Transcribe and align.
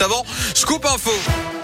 Avant, 0.00 0.24
scoop 0.54 0.84
info. 0.84 1.57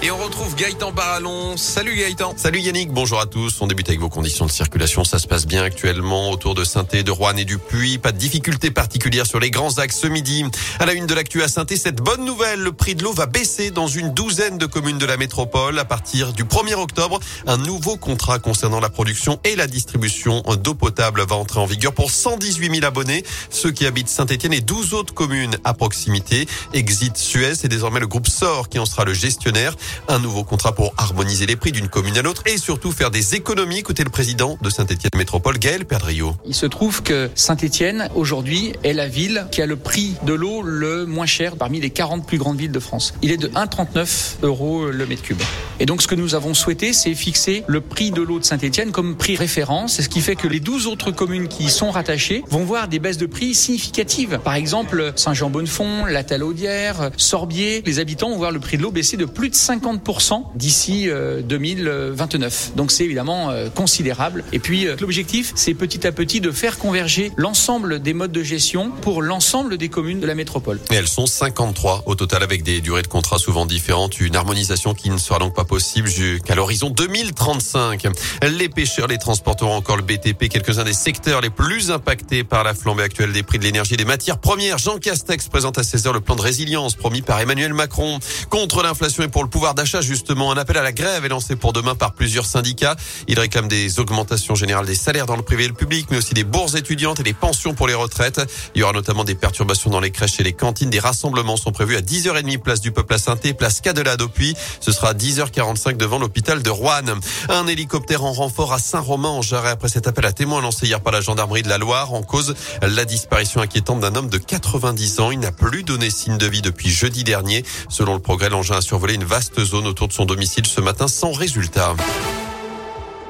Et 0.00 0.12
on 0.12 0.16
retrouve 0.16 0.54
Gaëtan 0.54 0.92
Barallon. 0.92 1.56
Salut 1.56 1.96
Gaëtan. 1.96 2.32
Salut 2.36 2.60
Yannick, 2.60 2.92
bonjour 2.92 3.18
à 3.18 3.26
tous. 3.26 3.60
On 3.60 3.66
débute 3.66 3.88
avec 3.88 3.98
vos 3.98 4.08
conditions 4.08 4.46
de 4.46 4.50
circulation. 4.50 5.02
Ça 5.02 5.18
se 5.18 5.26
passe 5.26 5.44
bien 5.44 5.64
actuellement 5.64 6.30
autour 6.30 6.54
de 6.54 6.62
saint 6.62 6.84
de 6.84 7.10
Rouen 7.10 7.36
et 7.36 7.44
du 7.44 7.58
Puy. 7.58 7.98
Pas 7.98 8.12
de 8.12 8.16
difficultés 8.16 8.70
particulières 8.70 9.26
sur 9.26 9.40
les 9.40 9.50
grands 9.50 9.78
axes 9.78 9.98
ce 9.98 10.06
midi. 10.06 10.44
À 10.78 10.86
la 10.86 10.92
une 10.92 11.06
de 11.06 11.14
l'actu 11.14 11.42
à 11.42 11.48
saint 11.48 11.66
cette 11.68 12.00
bonne 12.00 12.24
nouvelle, 12.24 12.60
le 12.60 12.70
prix 12.70 12.94
de 12.94 13.02
l'eau 13.02 13.12
va 13.12 13.26
baisser 13.26 13.72
dans 13.72 13.88
une 13.88 14.14
douzaine 14.14 14.56
de 14.56 14.66
communes 14.66 14.98
de 14.98 15.04
la 15.06 15.16
métropole. 15.16 15.76
À 15.80 15.84
partir 15.84 16.32
du 16.32 16.44
1er 16.44 16.76
octobre, 16.76 17.18
un 17.48 17.56
nouveau 17.56 17.96
contrat 17.96 18.38
concernant 18.38 18.78
la 18.78 18.90
production 18.90 19.40
et 19.42 19.56
la 19.56 19.66
distribution 19.66 20.44
d'eau 20.62 20.74
potable 20.74 21.26
va 21.28 21.34
entrer 21.34 21.58
en 21.58 21.66
vigueur 21.66 21.92
pour 21.92 22.12
118 22.12 22.72
000 22.72 22.86
abonnés. 22.86 23.24
Ceux 23.50 23.72
qui 23.72 23.84
habitent 23.84 24.08
Saint-Etienne 24.08 24.52
et 24.52 24.60
12 24.60 24.94
autres 24.94 25.12
communes 25.12 25.56
à 25.64 25.74
proximité. 25.74 26.46
Exit 26.72 27.16
Suez, 27.16 27.56
c'est 27.56 27.68
désormais 27.68 27.98
le 27.98 28.06
groupe 28.06 28.28
SOR 28.28 28.68
qui 28.68 28.78
en 28.78 28.86
sera 28.86 29.04
le 29.04 29.12
gestionnaire. 29.12 29.74
Un 30.08 30.18
nouveau 30.18 30.44
contrat 30.44 30.74
pour 30.74 30.92
harmoniser 30.96 31.46
les 31.46 31.56
prix 31.56 31.72
d'une 31.72 31.88
commune 31.88 32.16
à 32.18 32.22
l'autre 32.22 32.42
et 32.46 32.58
surtout 32.58 32.92
faire 32.92 33.10
des 33.10 33.34
économies. 33.34 33.78
Écoutez 33.78 34.04
le 34.04 34.10
président 34.10 34.58
de 34.62 34.70
Saint-Etienne 34.70 35.10
Métropole, 35.16 35.58
Gaël 35.58 35.84
Perdriau. 35.84 36.34
Il 36.46 36.54
se 36.54 36.66
trouve 36.66 37.02
que 37.02 37.30
Saint-Etienne, 37.34 38.08
aujourd'hui, 38.14 38.72
est 38.84 38.92
la 38.92 39.08
ville 39.08 39.46
qui 39.50 39.62
a 39.62 39.66
le 39.66 39.76
prix 39.76 40.14
de 40.24 40.32
l'eau 40.32 40.62
le 40.62 41.06
moins 41.06 41.26
cher 41.26 41.56
parmi 41.56 41.80
les 41.80 41.90
40 41.90 42.26
plus 42.26 42.38
grandes 42.38 42.58
villes 42.58 42.72
de 42.72 42.80
France. 42.80 43.14
Il 43.22 43.30
est 43.30 43.36
de 43.36 43.48
1,39 43.48 44.36
euros 44.42 44.86
le 44.86 45.06
mètre 45.06 45.22
cube. 45.22 45.40
Et 45.80 45.86
donc, 45.86 46.02
ce 46.02 46.08
que 46.08 46.14
nous 46.14 46.34
avons 46.34 46.54
souhaité, 46.54 46.92
c'est 46.92 47.14
fixer 47.14 47.64
le 47.66 47.80
prix 47.80 48.10
de 48.10 48.22
l'eau 48.22 48.38
de 48.38 48.44
Saint-Etienne 48.44 48.90
comme 48.90 49.16
prix 49.16 49.36
référence. 49.36 50.00
Ce 50.00 50.08
qui 50.08 50.20
fait 50.20 50.36
que 50.36 50.48
les 50.48 50.60
12 50.60 50.86
autres 50.86 51.10
communes 51.10 51.48
qui 51.48 51.64
y 51.64 51.70
sont 51.70 51.90
rattachées 51.90 52.44
vont 52.48 52.64
voir 52.64 52.88
des 52.88 52.98
baisses 52.98 53.18
de 53.18 53.26
prix 53.26 53.54
significatives. 53.54 54.40
Par 54.42 54.54
exemple, 54.54 55.12
Saint-Jean-Bonnefond, 55.16 56.06
La 56.06 56.24
Talaudière, 56.24 57.10
Sorbier. 57.16 57.82
Les 57.86 57.98
habitants 57.98 58.30
vont 58.30 58.38
voir 58.38 58.50
le 58.50 58.60
prix 58.60 58.76
de 58.76 58.82
l'eau 58.82 58.90
baisser 58.90 59.16
de 59.16 59.24
plus 59.24 59.50
de 59.50 59.54
50% 59.78 60.44
d'ici 60.54 61.08
2029. 61.44 62.72
Donc 62.76 62.90
c'est 62.90 63.04
évidemment 63.04 63.50
euh, 63.50 63.68
considérable. 63.70 64.44
Et 64.52 64.58
puis 64.58 64.86
euh, 64.86 64.96
l'objectif, 65.00 65.52
c'est 65.54 65.74
petit 65.74 66.06
à 66.06 66.12
petit 66.12 66.40
de 66.40 66.50
faire 66.50 66.78
converger 66.78 67.32
l'ensemble 67.36 68.00
des 68.00 68.14
modes 68.14 68.32
de 68.32 68.42
gestion 68.42 68.90
pour 69.02 69.22
l'ensemble 69.22 69.78
des 69.78 69.88
communes 69.88 70.20
de 70.20 70.26
la 70.26 70.34
métropole. 70.34 70.80
Et 70.90 70.94
elles 70.94 71.08
sont 71.08 71.26
53 71.26 72.04
au 72.06 72.14
total 72.14 72.42
avec 72.42 72.62
des 72.62 72.80
durées 72.80 73.02
de 73.02 73.08
contrat 73.08 73.38
souvent 73.38 73.66
différentes. 73.66 74.20
Une 74.20 74.36
harmonisation 74.36 74.94
qui 74.94 75.10
ne 75.10 75.18
sera 75.18 75.38
donc 75.38 75.54
pas 75.54 75.64
possible 75.64 76.08
jusqu'à 76.08 76.54
l'horizon 76.54 76.90
2035. 76.90 78.06
Les 78.42 78.68
pêcheurs, 78.68 79.06
les 79.06 79.18
transporteurs, 79.18 79.70
encore 79.70 79.96
le 79.96 80.02
BTP, 80.02 80.48
quelques-uns 80.48 80.84
des 80.84 80.92
secteurs 80.92 81.40
les 81.40 81.50
plus 81.50 81.90
impactés 81.90 82.44
par 82.44 82.64
la 82.64 82.74
flambée 82.74 83.02
actuelle 83.02 83.32
des 83.32 83.42
prix 83.42 83.58
de 83.58 83.64
l'énergie 83.64 83.94
et 83.94 83.96
des 83.96 84.04
matières 84.04 84.38
premières. 84.38 84.78
Jean 84.78 84.98
Castex 84.98 85.48
présente 85.48 85.78
à 85.78 85.82
16h 85.82 86.12
le 86.12 86.20
plan 86.20 86.36
de 86.36 86.42
résilience 86.42 86.94
promis 86.94 87.22
par 87.22 87.40
Emmanuel 87.40 87.74
Macron 87.74 88.18
contre 88.50 88.82
l'inflation 88.82 89.22
et 89.22 89.28
pour 89.28 89.42
le 89.42 89.50
pouvoir 89.50 89.67
d'achat 89.74 90.00
justement. 90.00 90.52
Un 90.52 90.56
appel 90.56 90.76
à 90.76 90.82
la 90.82 90.92
grève 90.92 91.24
est 91.24 91.28
lancé 91.28 91.56
pour 91.56 91.72
demain 91.72 91.94
par 91.94 92.12
plusieurs 92.12 92.46
syndicats. 92.46 92.96
Ils 93.26 93.38
réclament 93.38 93.68
des 93.68 93.98
augmentations 94.00 94.54
générales 94.54 94.86
des 94.86 94.94
salaires 94.94 95.26
dans 95.26 95.36
le 95.36 95.42
privé 95.42 95.64
et 95.64 95.68
le 95.68 95.74
public, 95.74 96.06
mais 96.10 96.18
aussi 96.18 96.34
des 96.34 96.44
bourses 96.44 96.74
étudiantes 96.74 97.20
et 97.20 97.22
des 97.22 97.32
pensions 97.32 97.74
pour 97.74 97.88
les 97.88 97.94
retraites. 97.94 98.40
Il 98.74 98.80
y 98.80 98.82
aura 98.82 98.92
notamment 98.92 99.24
des 99.24 99.34
perturbations 99.34 99.90
dans 99.90 100.00
les 100.00 100.10
crèches 100.10 100.40
et 100.40 100.44
les 100.44 100.52
cantines. 100.52 100.90
Des 100.90 101.00
rassemblements 101.00 101.56
sont 101.56 101.72
prévus 101.72 101.96
à 101.96 102.00
10h30 102.00 102.58
place 102.58 102.80
du 102.80 102.92
Peuple 102.92 103.14
à 103.14 103.18
saint 103.18 103.36
place 103.36 103.80
Cadelade 103.80 104.22
au 104.22 104.28
Puy. 104.28 104.54
Ce 104.80 104.92
sera 104.92 105.10
à 105.10 105.14
10h45 105.14 105.96
devant 105.96 106.18
l'hôpital 106.18 106.62
de 106.62 106.70
Rouen. 106.70 107.02
Un 107.48 107.66
hélicoptère 107.66 108.24
en 108.24 108.32
renfort 108.32 108.72
à 108.72 108.78
Saint-Romain 108.78 109.28
en 109.28 109.42
Jarret 109.42 109.70
après 109.70 109.88
cet 109.88 110.06
appel 110.06 110.26
à 110.26 110.32
témoins 110.32 110.60
lancé 110.60 110.86
hier 110.86 111.00
par 111.00 111.12
la 111.12 111.20
gendarmerie 111.20 111.62
de 111.62 111.68
la 111.68 111.78
Loire 111.78 112.12
en 112.14 112.22
cause 112.22 112.54
la 112.82 113.04
disparition 113.04 113.60
inquiétante 113.60 114.00
d'un 114.00 114.14
homme 114.14 114.28
de 114.28 114.38
90 114.38 115.20
ans. 115.20 115.30
Il 115.30 115.40
n'a 115.40 115.52
plus 115.52 115.82
donné 115.82 116.10
signe 116.10 116.38
de 116.38 116.46
vie 116.46 116.62
depuis 116.62 116.90
jeudi 116.90 117.24
dernier. 117.24 117.64
Selon 117.88 118.14
le 118.14 118.20
progrès, 118.20 118.48
l'engin 118.48 118.76
a 118.76 118.80
survolé 118.80 119.14
une 119.14 119.24
vaste 119.24 119.57
zone 119.64 119.86
autour 119.86 120.08
de 120.08 120.12
son 120.12 120.24
domicile 120.24 120.66
ce 120.66 120.80
matin 120.80 121.08
sans 121.08 121.32
résultat. 121.32 121.94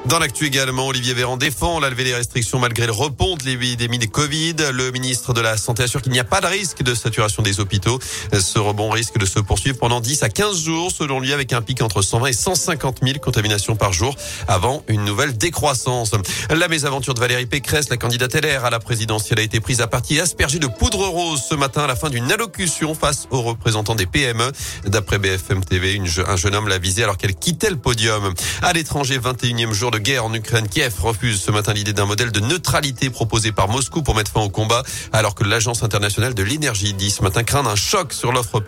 Dans 0.05 0.17
l'actu 0.17 0.45
également, 0.47 0.87
Olivier 0.87 1.13
Véran 1.13 1.37
défend 1.37 1.79
la 1.79 1.89
levée 1.89 2.05
des 2.05 2.15
restrictions 2.15 2.57
malgré 2.57 2.85
le 2.87 2.91
repont 2.93 3.35
de 3.35 3.43
l'épidémie 3.43 3.99
des 3.99 4.07
Covid. 4.07 4.55
Le 4.73 4.91
ministre 4.91 5.33
de 5.33 5.41
la 5.41 5.57
Santé 5.57 5.83
assure 5.83 6.01
qu'il 6.01 6.13
n'y 6.13 6.19
a 6.19 6.23
pas 6.23 6.41
de 6.41 6.47
risque 6.47 6.81
de 6.81 6.95
saturation 6.95 7.43
des 7.43 7.59
hôpitaux. 7.59 7.99
Ce 8.33 8.57
rebond 8.57 8.89
risque 8.89 9.17
de 9.17 9.25
se 9.25 9.39
poursuivre 9.39 9.77
pendant 9.77 9.99
10 9.99 10.23
à 10.23 10.29
15 10.29 10.63
jours, 10.63 10.91
selon 10.91 11.19
lui, 11.19 11.33
avec 11.33 11.53
un 11.53 11.61
pic 11.61 11.81
entre 11.81 12.01
120 12.01 12.27
et 12.27 12.33
150 12.33 12.99
000 13.03 13.19
contaminations 13.19 13.75
par 13.75 13.93
jour 13.93 14.15
avant 14.47 14.83
une 14.87 15.03
nouvelle 15.03 15.37
décroissance. 15.37 16.11
La 16.49 16.67
mésaventure 16.69 17.13
de 17.13 17.19
Valérie 17.19 17.45
Pécresse, 17.45 17.89
la 17.89 17.97
candidate 17.97 18.33
LR 18.33 18.65
à 18.65 18.69
la 18.69 18.79
présidentielle, 18.79 19.39
a 19.39 19.43
été 19.43 19.59
prise 19.59 19.81
à 19.81 19.87
partie 19.87 20.19
aspergée 20.19 20.59
de 20.59 20.67
poudre 20.67 21.07
rose 21.07 21.43
ce 21.47 21.55
matin 21.55 21.83
à 21.83 21.87
la 21.87 21.95
fin 21.95 22.09
d'une 22.09 22.31
allocution 22.31 22.95
face 22.95 23.27
aux 23.31 23.41
représentants 23.41 23.95
des 23.95 24.07
PME. 24.07 24.51
D'après 24.85 25.19
BFM 25.19 25.63
TV, 25.63 26.01
un 26.25 26.35
jeune 26.37 26.55
homme 26.55 26.69
l'a 26.69 26.79
visé 26.79 27.03
alors 27.03 27.17
qu'elle 27.17 27.35
quittait 27.35 27.69
le 27.69 27.77
podium. 27.77 28.33
À 28.61 28.73
l'étranger, 28.73 29.19
21e 29.19 29.73
jour 29.73 29.88
de 29.91 29.97
guerre 29.97 30.25
en 30.25 30.33
Ukraine. 30.33 30.67
Kiev 30.67 30.93
refuse 31.01 31.41
ce 31.41 31.51
matin 31.51 31.73
l'idée 31.73 31.93
d'un 31.93 32.05
modèle 32.05 32.31
de 32.31 32.39
neutralité 32.39 33.09
proposé 33.09 33.51
par 33.51 33.67
Moscou 33.67 34.01
pour 34.01 34.15
mettre 34.15 34.31
fin 34.31 34.41
au 34.41 34.49
combat, 34.49 34.83
alors 35.13 35.35
que 35.35 35.43
l'Agence 35.43 35.83
internationale 35.83 36.33
de 36.33 36.43
l'énergie 36.43 36.93
dit 36.93 37.11
ce 37.11 37.23
matin 37.23 37.43
craindre 37.43 37.69
un 37.69 37.75
choc 37.75 38.13
sur 38.13 38.31
l'offre 38.31 38.61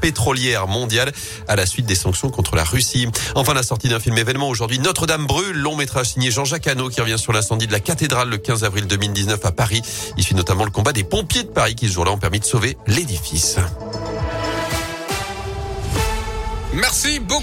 pétrolière 0.00 0.66
mondiale 0.66 1.12
à 1.48 1.56
la 1.56 1.66
suite 1.66 1.86
des 1.86 1.94
sanctions 1.94 2.30
contre 2.30 2.56
la 2.56 2.64
Russie. 2.64 3.08
Enfin, 3.34 3.54
la 3.54 3.62
sortie 3.62 3.88
d'un 3.88 4.00
film 4.00 4.18
événement 4.18 4.48
aujourd'hui, 4.48 4.78
Notre-Dame 4.78 5.26
brûle, 5.26 5.56
long 5.56 5.76
métrage 5.76 6.10
signé 6.10 6.30
Jean-Jacques 6.30 6.66
Hano 6.66 6.88
qui 6.88 7.00
revient 7.00 7.18
sur 7.18 7.32
l'incendie 7.32 7.66
de 7.66 7.72
la 7.72 7.80
cathédrale 7.80 8.28
le 8.28 8.38
15 8.38 8.64
avril 8.64 8.86
2019 8.86 9.44
à 9.44 9.52
Paris. 9.52 9.82
Il 10.16 10.24
suit 10.24 10.34
notamment 10.34 10.64
le 10.64 10.70
combat 10.70 10.92
des 10.92 11.04
pompiers 11.04 11.44
de 11.44 11.48
Paris 11.48 11.74
qui 11.74 11.88
ce 11.88 11.94
jour-là 11.94 12.12
ont 12.12 12.18
permis 12.18 12.40
de 12.40 12.44
sauver 12.44 12.76
l'édifice. 12.86 13.56
Merci 16.74 17.20
beaucoup. 17.20 17.40